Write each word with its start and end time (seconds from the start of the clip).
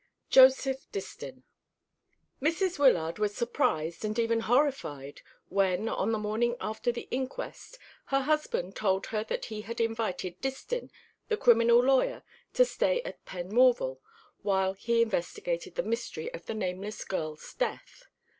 JOSEPH 0.31 0.91
DISTIN. 0.91 1.43
Mrs. 2.41 2.79
Wyllard 2.79 3.19
was 3.19 3.35
surprised 3.35 4.03
and 4.03 4.17
even 4.17 4.39
horrified 4.39 5.21
when, 5.49 5.87
on 5.87 6.11
the 6.11 6.17
morning 6.17 6.55
after 6.59 6.91
the 6.91 7.07
inquest, 7.11 7.77
her 8.05 8.21
husband 8.21 8.75
told 8.75 9.05
her 9.13 9.23
that 9.23 9.45
he 9.45 9.61
had 9.61 9.79
invited 9.79 10.41
Distin, 10.41 10.89
the 11.27 11.37
criminal 11.37 11.77
lawyer, 11.83 12.23
to 12.53 12.65
stay 12.65 13.03
at 13.03 13.23
Penmorval 13.25 13.99
while 14.41 14.73
he 14.73 15.03
investigated 15.03 15.75
the 15.75 15.83
mystery 15.83 16.33
of 16.33 16.47
the 16.47 16.55
nameless 16.55 17.05
girl's 17.05 17.53
death. 17.53 18.05